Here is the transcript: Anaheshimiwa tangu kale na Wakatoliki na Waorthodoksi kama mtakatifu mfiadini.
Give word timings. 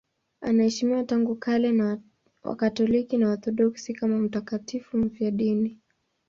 Anaheshimiwa 0.41 1.03
tangu 1.03 1.35
kale 1.35 1.71
na 1.71 1.99
Wakatoliki 2.43 3.17
na 3.17 3.27
Waorthodoksi 3.27 3.93
kama 3.93 4.17
mtakatifu 4.19 4.97
mfiadini. 4.97 5.79